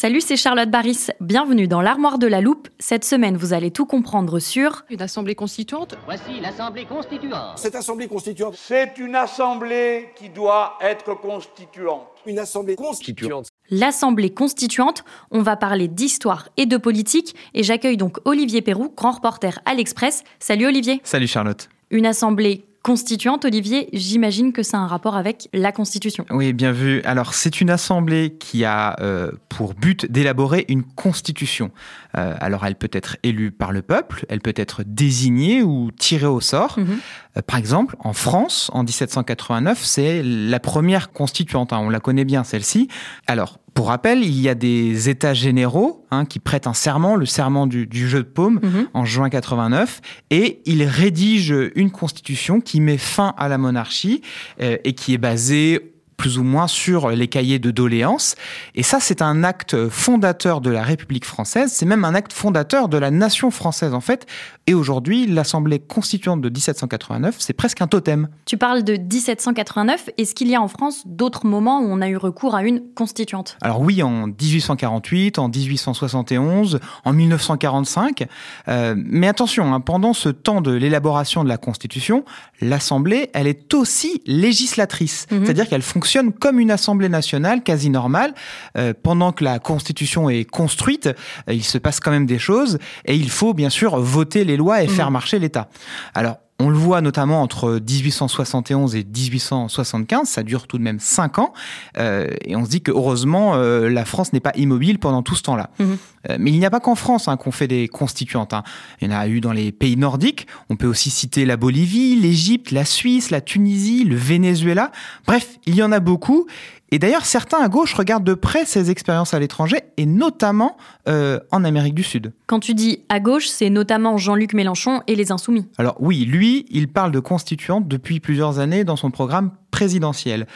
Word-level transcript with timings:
Salut, 0.00 0.22
c'est 0.22 0.38
Charlotte 0.38 0.70
Baris. 0.70 1.08
Bienvenue 1.20 1.68
dans 1.68 1.82
l'armoire 1.82 2.18
de 2.18 2.26
la 2.26 2.40
loupe. 2.40 2.68
Cette 2.78 3.04
semaine, 3.04 3.36
vous 3.36 3.52
allez 3.52 3.70
tout 3.70 3.84
comprendre 3.84 4.38
sur 4.38 4.82
Une 4.88 5.02
assemblée 5.02 5.34
constituante 5.34 5.94
Voici 6.06 6.40
l'Assemblée 6.40 6.86
constituante. 6.86 7.58
Cette 7.58 7.74
assemblée 7.74 8.08
constituante, 8.08 8.54
C'est 8.56 8.96
une 8.96 9.14
assemblée 9.14 10.08
qui 10.16 10.30
doit 10.30 10.78
être 10.80 11.12
constituante. 11.20 12.06
une 12.24 12.38
assemblée 12.38 12.76
constituante. 12.76 13.48
l'Assemblée 13.68 14.30
constituante. 14.30 15.04
On 15.32 15.42
va 15.42 15.56
parler 15.56 15.86
d'histoire 15.86 16.48
et 16.56 16.64
de 16.64 16.78
politique 16.78 17.34
et 17.52 17.62
j'accueille 17.62 17.98
donc 17.98 18.20
Olivier 18.24 18.62
Perrou, 18.62 18.94
grand 18.96 19.10
reporter 19.10 19.60
à 19.66 19.74
l'Express. 19.74 20.24
Salut 20.38 20.66
Olivier. 20.66 21.02
Salut 21.04 21.26
Charlotte. 21.26 21.68
Une 21.90 22.06
assemblée 22.06 22.64
constituante, 22.82 23.44
Olivier, 23.44 23.88
j'imagine 23.92 24.52
que 24.52 24.62
ça 24.62 24.78
a 24.78 24.80
un 24.80 24.86
rapport 24.86 25.14
avec 25.14 25.48
la 25.52 25.70
Constitution. 25.70 26.24
Oui, 26.30 26.52
bien 26.52 26.72
vu. 26.72 27.02
Alors, 27.02 27.34
c'est 27.34 27.60
une 27.60 27.70
assemblée 27.70 28.36
qui 28.38 28.64
a 28.64 28.96
euh, 29.00 29.32
pour 29.48 29.74
but 29.74 30.10
d'élaborer 30.10 30.64
une 30.68 30.82
constitution. 30.82 31.70
Euh, 32.16 32.34
alors, 32.40 32.64
elle 32.64 32.76
peut 32.76 32.90
être 32.92 33.16
élue 33.22 33.50
par 33.50 33.72
le 33.72 33.82
peuple, 33.82 34.24
elle 34.28 34.40
peut 34.40 34.54
être 34.56 34.82
désignée 34.86 35.62
ou 35.62 35.90
tirée 35.90 36.26
au 36.26 36.40
sort. 36.40 36.78
Mhm. 36.78 36.98
Euh, 37.36 37.42
par 37.42 37.58
exemple, 37.58 37.96
en 38.00 38.12
France, 38.12 38.70
en 38.72 38.82
1789, 38.82 39.82
c'est 39.84 40.22
la 40.22 40.58
première 40.58 41.12
constituante. 41.12 41.72
hein, 41.72 41.78
on 41.80 41.90
la 41.90 42.00
connaît 42.00 42.24
bien, 42.24 42.44
celle-ci. 42.44 42.88
Alors, 43.26 43.58
pour 43.74 43.88
rappel, 43.88 44.22
il 44.24 44.40
y 44.40 44.48
a 44.48 44.54
des 44.54 45.08
États 45.08 45.34
généraux 45.34 46.04
hein, 46.10 46.24
qui 46.24 46.38
prêtent 46.38 46.66
un 46.66 46.74
serment, 46.74 47.16
le 47.16 47.26
serment 47.26 47.66
du, 47.66 47.86
du 47.86 48.08
jeu 48.08 48.18
de 48.18 48.28
paume, 48.28 48.60
Mhm. 48.62 48.88
en 48.94 49.04
juin 49.04 49.30
89, 49.30 50.00
et 50.30 50.60
ils 50.66 50.82
rédigent 50.84 51.70
une 51.74 51.90
constitution 51.90 52.60
qui 52.60 52.80
met 52.80 52.98
fin 52.98 53.34
à 53.38 53.48
la 53.48 53.58
monarchie 53.58 54.22
euh, 54.60 54.76
et 54.84 54.92
qui 54.94 55.14
est 55.14 55.18
basée 55.18 55.89
plus 56.20 56.36
ou 56.36 56.42
moins 56.42 56.66
sur 56.66 57.08
les 57.08 57.28
cahiers 57.28 57.58
de 57.58 57.70
doléances. 57.70 58.34
Et 58.74 58.82
ça, 58.82 59.00
c'est 59.00 59.22
un 59.22 59.42
acte 59.42 59.88
fondateur 59.88 60.60
de 60.60 60.68
la 60.68 60.82
République 60.82 61.24
française, 61.24 61.72
c'est 61.72 61.86
même 61.86 62.04
un 62.04 62.14
acte 62.14 62.34
fondateur 62.34 62.90
de 62.90 62.98
la 62.98 63.10
nation 63.10 63.50
française 63.50 63.94
en 63.94 64.02
fait. 64.02 64.26
Et 64.66 64.74
aujourd'hui, 64.74 65.26
l'Assemblée 65.26 65.78
constituante 65.78 66.42
de 66.42 66.50
1789, 66.50 67.36
c'est 67.38 67.54
presque 67.54 67.80
un 67.80 67.86
totem. 67.86 68.28
Tu 68.44 68.58
parles 68.58 68.84
de 68.84 68.98
1789. 68.98 70.10
Est-ce 70.18 70.34
qu'il 70.34 70.48
y 70.48 70.54
a 70.54 70.60
en 70.60 70.68
France 70.68 71.04
d'autres 71.06 71.46
moments 71.46 71.80
où 71.80 71.86
on 71.88 72.02
a 72.02 72.08
eu 72.08 72.18
recours 72.18 72.54
à 72.54 72.64
une 72.64 72.82
constituante? 72.94 73.56
Alors 73.62 73.80
oui, 73.80 74.02
en 74.02 74.26
1848, 74.26 75.38
en 75.38 75.48
1871, 75.48 76.80
en 77.06 77.12
1945. 77.14 78.28
Euh, 78.68 78.94
mais 78.94 79.26
attention, 79.26 79.72
hein, 79.72 79.80
pendant 79.80 80.12
ce 80.12 80.28
temps 80.28 80.60
de 80.60 80.72
l'élaboration 80.72 81.42
de 81.44 81.48
la 81.48 81.56
Constitution, 81.56 82.26
l'Assemblée, 82.60 83.30
elle 83.32 83.46
est 83.46 83.72
aussi 83.72 84.22
législatrice. 84.26 85.26
Mhm. 85.30 85.46
C'est-à-dire 85.46 85.66
qu'elle 85.66 85.80
fonctionne 85.80 86.09
comme 86.40 86.60
une 86.60 86.70
Assemblée 86.70 87.08
nationale 87.08 87.62
quasi 87.62 87.90
normale. 87.90 88.34
Euh, 88.76 88.92
pendant 89.02 89.32
que 89.32 89.44
la 89.44 89.58
Constitution 89.58 90.28
est 90.30 90.44
construite, 90.44 91.06
euh, 91.06 91.52
il 91.52 91.64
se 91.64 91.78
passe 91.78 92.00
quand 92.00 92.10
même 92.10 92.26
des 92.26 92.38
choses 92.38 92.78
et 93.04 93.14
il 93.14 93.30
faut 93.30 93.54
bien 93.54 93.70
sûr 93.70 93.98
voter 93.98 94.44
les 94.44 94.56
lois 94.56 94.82
et 94.82 94.86
Mhm. 94.86 94.92
faire 94.94 95.10
marcher 95.10 95.38
l'État. 95.38 95.68
Alors, 96.14 96.36
on 96.60 96.68
le 96.68 96.76
voit 96.76 97.00
notamment 97.00 97.42
entre 97.42 97.80
1871 97.80 98.94
et 98.94 99.04
1875, 99.04 100.28
ça 100.28 100.42
dure 100.42 100.66
tout 100.66 100.78
de 100.78 100.82
même 100.82 101.00
cinq 101.00 101.38
ans, 101.38 101.52
euh, 101.98 102.28
et 102.44 102.54
on 102.54 102.64
se 102.64 102.70
dit 102.70 102.82
que 102.82 102.90
heureusement 102.90 103.54
euh, 103.54 103.88
la 103.88 104.04
France 104.04 104.32
n'est 104.32 104.40
pas 104.40 104.52
immobile 104.56 104.98
pendant 104.98 105.22
tout 105.22 105.34
ce 105.34 105.42
temps-là. 105.42 105.70
Mhm. 105.78 105.98
Euh, 106.28 106.36
mais 106.38 106.50
il 106.50 106.58
n'y 106.58 106.66
a 106.66 106.70
pas 106.70 106.80
qu'en 106.80 106.94
France 106.94 107.28
hein, 107.28 107.36
qu'on 107.38 107.50
fait 107.50 107.66
des 107.68 107.88
constituantes. 107.88 108.52
hein. 108.52 108.62
Il 109.00 109.10
y 109.10 109.14
en 109.14 109.18
a 109.18 109.26
eu 109.26 109.40
dans 109.40 109.52
les 109.52 109.72
pays 109.72 109.96
nordiques. 109.96 110.46
On 110.68 110.76
peut 110.76 110.86
aussi 110.86 111.08
citer 111.08 111.46
la 111.46 111.56
Bolivie, 111.56 112.14
l'Égypte, 112.16 112.72
la 112.72 112.84
Suisse, 112.84 113.30
la 113.30 113.40
Tunisie, 113.40 114.04
le 114.04 114.16
Venezuela. 114.16 114.92
Bref, 115.26 115.58
il 115.64 115.74
y 115.74 115.82
en 115.82 115.92
a 115.92 116.00
beaucoup. 116.00 116.46
Et 116.92 116.98
d'ailleurs, 116.98 117.24
certains 117.24 117.58
à 117.58 117.68
gauche 117.68 117.94
regardent 117.94 118.24
de 118.24 118.34
près 118.34 118.64
ces 118.64 118.90
expériences 118.90 119.32
à 119.32 119.38
l'étranger, 119.38 119.78
et 119.96 120.06
notamment 120.06 120.76
euh, 121.08 121.38
en 121.52 121.62
Amérique 121.62 121.94
du 121.94 122.02
Sud. 122.02 122.32
Quand 122.46 122.58
tu 122.58 122.74
dis 122.74 123.02
à 123.08 123.20
gauche, 123.20 123.46
c'est 123.46 123.70
notamment 123.70 124.16
Jean-Luc 124.16 124.54
Mélenchon 124.54 125.02
et 125.06 125.14
les 125.14 125.30
Insoumis. 125.30 125.66
Alors 125.78 125.96
oui, 126.00 126.24
lui, 126.24 126.49
il 126.70 126.88
parle 126.88 127.12
de 127.12 127.20
constituante 127.20 127.88
depuis 127.88 128.20
plusieurs 128.20 128.58
années 128.58 128.84
dans 128.84 128.96
son 128.96 129.10
programme 129.10 129.50
présidentiel. 129.70 130.46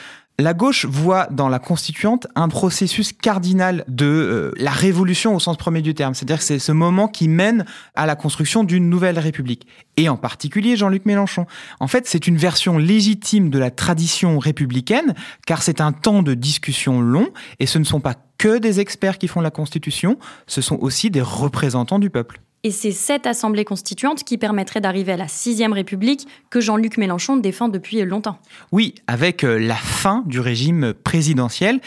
La 0.41 0.53
gauche 0.53 0.85
voit 0.85 1.29
dans 1.31 1.49
la 1.49 1.61
constituante 1.61 2.27
un 2.35 2.49
processus 2.49 3.13
cardinal 3.13 3.85
de 3.87 4.05
euh, 4.05 4.51
la 4.57 4.73
révolution 4.73 5.37
au 5.37 5.39
sens 5.39 5.57
premier 5.57 5.81
du 5.81 5.95
terme. 5.95 6.13
C'est-à-dire 6.15 6.39
que 6.39 6.45
c'est 6.45 6.59
ce 6.59 6.73
moment 6.73 7.07
qui 7.07 7.29
mène 7.29 7.65
à 7.95 8.05
la 8.05 8.17
construction 8.17 8.65
d'une 8.65 8.91
nouvelle 8.91 9.21
république. 9.21 9.69
Et 9.97 10.09
en 10.09 10.17
particulier 10.17 10.77
Jean-Luc 10.77 11.07
Mélenchon. 11.07 11.47
En 11.79 11.87
fait, 11.87 12.09
c'est 12.09 12.27
une 12.27 12.37
version 12.37 12.79
légitime 12.79 13.49
de 13.49 13.61
la 13.61 13.71
tradition 13.71 14.41
républicaine, 14.41 15.15
car 15.47 15.63
c'est 15.63 15.81
un 15.81 15.93
temps 15.93 16.25
de 16.25 16.35
discussion 16.35 17.01
long, 17.01 17.29
et 17.61 17.67
ce 17.67 17.79
ne 17.79 17.85
sont 17.85 18.01
pas 18.01 18.17
que 18.37 18.59
des 18.59 18.81
experts 18.81 19.19
qui 19.19 19.29
font 19.29 19.41
la 19.41 19.53
constitution, 19.53 20.19
ce 20.49 20.61
sont 20.61 20.79
aussi 20.81 21.11
des 21.13 21.23
représentants 21.23 22.01
du 22.01 22.11
peuple. 22.11 22.41
Et 22.65 22.71
c'est 22.71 22.93
cette 22.93 23.27
assemblée 23.27 23.67
constituante 23.67 24.25
qui 24.25 24.39
permettrait 24.39 24.81
d'arriver 24.81 25.13
à 25.13 25.17
la 25.19 25.29
sixième 25.29 25.75
République 25.75 26.27
que 26.49 26.63
Jean-Luc 26.63 26.97
Mélenchon 26.97 27.37
défend 27.37 27.69
depuis 27.69 28.03
longtemps. 28.05 28.39
Oui, 28.73 28.95
avec 29.07 29.45
euh, 29.45 29.59
la 29.59 29.77
fin 29.77 30.25
du 30.27 30.41
régime 30.41 30.95
présidentiel 30.95 31.81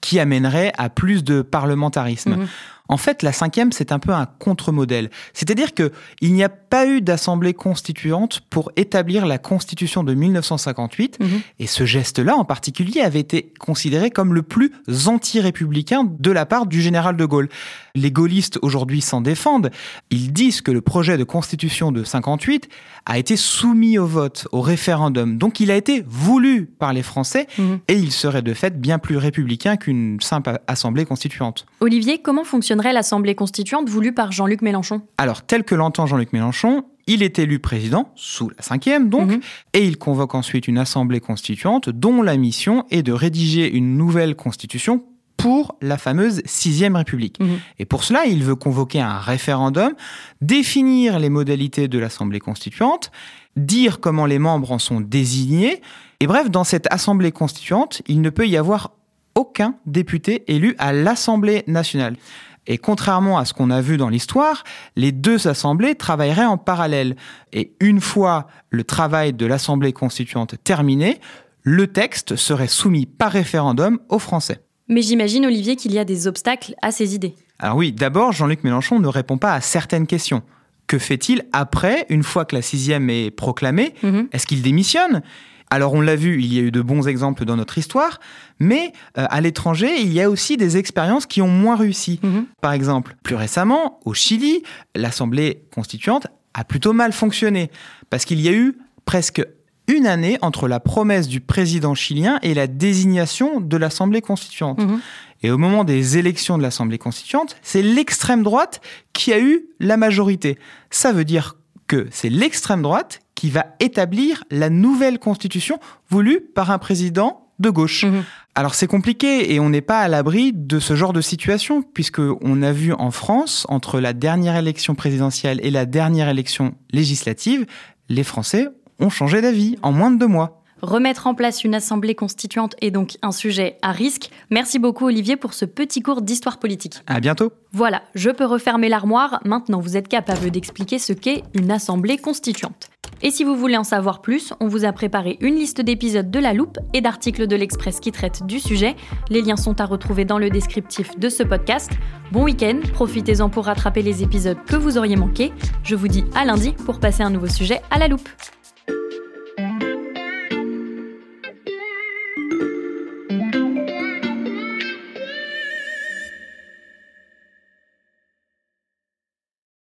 qui 0.00 0.18
amènerait 0.18 0.72
à 0.76 0.90
plus 0.90 1.22
de 1.22 1.40
parlementarisme. 1.40 2.36
Mhm. 2.36 2.48
En 2.88 2.98
fait, 2.98 3.22
la 3.22 3.32
cinquième, 3.32 3.72
c'est 3.72 3.92
un 3.92 3.98
peu 3.98 4.12
un 4.12 4.26
contre-modèle. 4.26 5.08
C'est-à-dire 5.32 5.72
que 5.72 5.90
il 6.20 6.34
n'y 6.34 6.44
a 6.44 6.50
pas 6.50 6.86
eu 6.86 7.00
d'assemblée 7.00 7.54
constituante 7.54 8.40
pour 8.50 8.72
établir 8.76 9.24
la 9.24 9.38
constitution 9.38 10.04
de 10.04 10.12
1958, 10.12 11.18
Mhm. 11.18 11.40
et 11.60 11.66
ce 11.66 11.86
geste-là 11.86 12.36
en 12.36 12.44
particulier 12.44 13.00
avait 13.00 13.20
été 13.20 13.52
considéré 13.58 14.10
comme 14.10 14.34
le 14.34 14.42
plus 14.42 14.70
anti-républicain 15.06 16.04
de 16.18 16.30
la 16.30 16.44
part 16.44 16.66
du 16.66 16.82
général 16.82 17.16
de 17.16 17.24
Gaulle. 17.24 17.48
Les 17.94 18.10
gaullistes 18.10 18.58
aujourd'hui 18.60 19.00
s'en 19.00 19.20
défendent. 19.20 19.70
Ils 20.10 20.32
disent 20.32 20.60
que 20.60 20.70
le 20.70 20.80
projet 20.80 21.16
de 21.16 21.24
constitution 21.24 21.92
de 21.92 22.04
58 22.04 22.68
a 23.06 23.18
été 23.18 23.36
soumis 23.36 23.98
au 23.98 24.06
vote, 24.06 24.46
au 24.52 24.60
référendum. 24.60 25.38
Donc 25.38 25.60
il 25.60 25.70
a 25.70 25.76
été 25.76 26.04
voulu 26.06 26.66
par 26.66 26.92
les 26.92 27.02
Français 27.02 27.46
Mhm. 27.58 27.78
et 27.88 27.94
il 27.94 28.12
serait 28.12 28.42
de 28.42 28.52
fait 28.52 28.78
bien 28.80 28.98
plus 28.98 29.16
républicain 29.16 29.76
qu'une 29.76 30.20
simple 30.20 30.58
assemblée 30.66 31.04
constituante. 31.06 31.66
Olivier, 31.80 32.18
comment 32.20 32.44
fonctionnerait 32.74 32.92
l'assemblée 32.92 33.34
constituante 33.36 33.88
voulue 33.88 34.12
par 34.12 34.32
Jean-Luc 34.32 34.60
Mélenchon? 34.62 35.02
Alors 35.18 35.42
tel 35.42 35.62
que 35.62 35.74
l'entend 35.76 36.06
Jean-Luc 36.06 36.32
Mélenchon, 36.32 36.84
il 37.06 37.22
est 37.22 37.38
élu 37.38 37.60
président, 37.60 38.10
sous 38.16 38.48
la 38.50 38.62
cinquième 38.62 39.08
donc, 39.10 39.30
Mhm. 39.30 39.40
et 39.74 39.84
il 39.84 39.96
convoque 39.96 40.34
ensuite 40.34 40.66
une 40.66 40.78
assemblée 40.78 41.20
constituante 41.20 41.88
dont 41.88 42.20
la 42.22 42.36
mission 42.36 42.84
est 42.90 43.02
de 43.04 43.12
rédiger 43.12 43.70
une 43.70 43.96
nouvelle 43.96 44.34
constitution 44.34 45.04
pour 45.36 45.76
la 45.82 45.98
fameuse 45.98 46.42
sixième 46.46 46.96
République. 46.96 47.38
Mhm. 47.40 47.58
Et 47.78 47.84
pour 47.84 48.02
cela, 48.02 48.24
il 48.26 48.42
veut 48.42 48.56
convoquer 48.56 49.00
un 49.00 49.18
référendum, 49.18 49.92
définir 50.40 51.18
les 51.20 51.28
modalités 51.30 51.86
de 51.86 51.98
l'Assemblée 52.00 52.40
constituante, 52.40 53.12
dire 53.56 54.00
comment 54.00 54.26
les 54.26 54.40
membres 54.40 54.72
en 54.72 54.80
sont 54.80 55.00
désignés. 55.00 55.80
Et 56.20 56.26
bref, 56.26 56.50
dans 56.50 56.64
cette 56.64 56.92
Assemblée 56.92 57.30
constituante, 57.30 58.02
il 58.08 58.20
ne 58.20 58.30
peut 58.30 58.48
y 58.48 58.56
avoir 58.56 58.92
aucun 59.36 59.74
député 59.84 60.44
élu 60.46 60.76
à 60.78 60.92
l'Assemblée 60.92 61.64
nationale. 61.66 62.16
Et 62.66 62.78
contrairement 62.78 63.38
à 63.38 63.44
ce 63.44 63.52
qu'on 63.52 63.70
a 63.70 63.80
vu 63.80 63.96
dans 63.96 64.08
l'histoire, 64.08 64.64
les 64.96 65.12
deux 65.12 65.48
assemblées 65.48 65.94
travailleraient 65.94 66.44
en 66.44 66.58
parallèle. 66.58 67.16
Et 67.52 67.74
une 67.80 68.00
fois 68.00 68.46
le 68.70 68.84
travail 68.84 69.32
de 69.32 69.46
l'Assemblée 69.46 69.92
constituante 69.92 70.56
terminé, 70.64 71.20
le 71.62 71.86
texte 71.86 72.36
serait 72.36 72.68
soumis 72.68 73.06
par 73.06 73.32
référendum 73.32 73.98
aux 74.08 74.18
Français. 74.18 74.60
Mais 74.88 75.02
j'imagine, 75.02 75.46
Olivier, 75.46 75.76
qu'il 75.76 75.92
y 75.92 75.98
a 75.98 76.04
des 76.04 76.26
obstacles 76.26 76.74
à 76.82 76.90
ces 76.90 77.14
idées. 77.14 77.34
Alors 77.58 77.76
oui, 77.76 77.92
d'abord, 77.92 78.32
Jean-Luc 78.32 78.64
Mélenchon 78.64 79.00
ne 79.00 79.08
répond 79.08 79.38
pas 79.38 79.54
à 79.54 79.60
certaines 79.60 80.06
questions. 80.06 80.42
Que 80.86 80.98
fait-il 80.98 81.44
après, 81.52 82.06
une 82.10 82.22
fois 82.22 82.44
que 82.44 82.54
la 82.54 82.62
sixième 82.62 83.08
est 83.10 83.30
proclamée 83.30 83.94
Mhm. 84.02 84.28
Est-ce 84.32 84.46
qu'il 84.46 84.62
démissionne? 84.62 85.22
Alors 85.70 85.94
on 85.94 86.00
l'a 86.00 86.14
vu, 86.14 86.40
il 86.40 86.52
y 86.52 86.58
a 86.58 86.62
eu 86.62 86.70
de 86.70 86.82
bons 86.82 87.08
exemples 87.08 87.44
dans 87.44 87.56
notre 87.56 87.78
histoire, 87.78 88.20
mais 88.60 88.92
euh, 89.18 89.26
à 89.28 89.40
l'étranger, 89.40 89.98
il 89.98 90.12
y 90.12 90.20
a 90.20 90.28
aussi 90.30 90.56
des 90.56 90.76
expériences 90.76 91.26
qui 91.26 91.40
ont 91.42 91.48
moins 91.48 91.74
réussi. 91.76 92.20
Mhm. 92.22 92.46
Par 92.60 92.72
exemple, 92.74 93.16
plus 93.22 93.34
récemment, 93.34 93.98
au 94.04 94.14
Chili, 94.14 94.62
l'Assemblée 94.94 95.62
constituante 95.74 96.26
a 96.52 96.64
plutôt 96.64 96.92
mal 96.92 97.12
fonctionné, 97.12 97.70
parce 98.10 98.24
qu'il 98.24 98.40
y 98.40 98.48
a 98.48 98.52
eu 98.52 98.76
presque 99.04 99.42
une 99.88 100.06
année 100.06 100.38
entre 100.42 100.68
la 100.68 100.80
promesse 100.80 101.28
du 101.28 101.40
président 101.40 101.94
chilien 101.94 102.38
et 102.42 102.54
la 102.54 102.66
désignation 102.66 103.60
de 103.60 103.76
l'Assemblée 103.76 104.20
constituante. 104.20 104.78
Mhm. 104.78 105.00
Et 105.44 105.50
au 105.50 105.58
moment 105.58 105.84
des 105.84 106.16
élections 106.16 106.56
de 106.56 106.62
l'Assemblée 106.62 106.96
constituante, 106.96 107.58
c'est 107.60 107.82
l'extrême 107.82 108.42
droite 108.42 108.80
qui 109.12 109.30
a 109.30 109.38
eu 109.38 109.66
la 109.78 109.98
majorité. 109.98 110.58
Ça 110.88 111.12
veut 111.12 111.26
dire 111.26 111.56
que 111.86 112.08
c'est 112.10 112.30
l'extrême 112.30 112.80
droite 112.80 113.20
qui 113.34 113.50
va 113.50 113.66
établir 113.78 114.44
la 114.50 114.70
nouvelle 114.70 115.18
constitution 115.18 115.78
voulue 116.08 116.40
par 116.40 116.70
un 116.70 116.78
président 116.78 117.50
de 117.58 117.68
gauche. 117.68 118.04
Mhm. 118.04 118.24
Alors 118.54 118.74
c'est 118.74 118.86
compliqué 118.86 119.52
et 119.52 119.60
on 119.60 119.68
n'est 119.68 119.82
pas 119.82 119.98
à 119.98 120.08
l'abri 120.08 120.52
de 120.54 120.78
ce 120.78 120.96
genre 120.96 121.12
de 121.12 121.20
situation 121.20 121.82
puisque 121.82 122.20
on 122.20 122.62
a 122.62 122.72
vu 122.72 122.94
en 122.94 123.10
France 123.10 123.66
entre 123.68 124.00
la 124.00 124.14
dernière 124.14 124.56
élection 124.56 124.94
présidentielle 124.94 125.60
et 125.62 125.70
la 125.70 125.84
dernière 125.84 126.30
élection 126.30 126.74
législative, 126.90 127.66
les 128.08 128.24
Français 128.24 128.68
ont 128.98 129.10
changé 129.10 129.42
d'avis 129.42 129.76
en 129.82 129.92
moins 129.92 130.10
de 130.10 130.18
deux 130.18 130.26
mois. 130.26 130.63
Remettre 130.82 131.26
en 131.26 131.34
place 131.34 131.64
une 131.64 131.74
assemblée 131.74 132.14
constituante 132.14 132.74
est 132.80 132.90
donc 132.90 133.16
un 133.22 133.32
sujet 133.32 133.78
à 133.82 133.92
risque. 133.92 134.30
Merci 134.50 134.78
beaucoup 134.78 135.06
Olivier 135.06 135.36
pour 135.36 135.54
ce 135.54 135.64
petit 135.64 136.02
cours 136.02 136.22
d'histoire 136.22 136.58
politique. 136.58 137.02
À 137.06 137.20
bientôt. 137.20 137.52
Voilà, 137.72 138.02
je 138.14 138.30
peux 138.30 138.44
refermer 138.44 138.88
l'armoire. 138.88 139.40
Maintenant, 139.44 139.80
vous 139.80 139.96
êtes 139.96 140.08
capable 140.08 140.50
d'expliquer 140.50 140.98
ce 140.98 141.12
qu'est 141.12 141.42
une 141.54 141.70
assemblée 141.70 142.18
constituante. 142.18 142.88
Et 143.22 143.30
si 143.30 143.44
vous 143.44 143.56
voulez 143.56 143.76
en 143.76 143.84
savoir 143.84 144.20
plus, 144.20 144.52
on 144.60 144.68
vous 144.68 144.84
a 144.84 144.92
préparé 144.92 145.38
une 145.40 145.54
liste 145.54 145.80
d'épisodes 145.80 146.30
de 146.30 146.38
La 146.38 146.52
Loupe 146.52 146.78
et 146.92 147.00
d'articles 147.00 147.46
de 147.46 147.56
l'Express 147.56 148.00
qui 148.00 148.12
traitent 148.12 148.44
du 148.44 148.60
sujet. 148.60 148.96
Les 149.30 149.40
liens 149.40 149.56
sont 149.56 149.80
à 149.80 149.86
retrouver 149.86 150.24
dans 150.24 150.38
le 150.38 150.50
descriptif 150.50 151.18
de 151.18 151.28
ce 151.28 151.42
podcast. 151.42 151.90
Bon 152.32 152.44
week-end, 152.44 152.80
profitez-en 152.92 153.48
pour 153.48 153.64
rattraper 153.66 154.02
les 154.02 154.22
épisodes 154.22 154.58
que 154.66 154.76
vous 154.76 154.98
auriez 154.98 155.16
manqués. 155.16 155.52
Je 155.84 155.94
vous 155.94 156.08
dis 156.08 156.24
à 156.34 156.44
lundi 156.44 156.72
pour 156.84 157.00
passer 157.00 157.22
un 157.22 157.30
nouveau 157.30 157.48
sujet 157.48 157.80
à 157.90 157.98
La 157.98 158.08
Loupe. 158.08 158.28